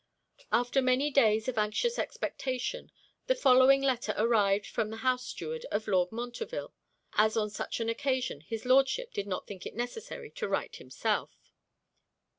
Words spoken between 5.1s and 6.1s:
steward of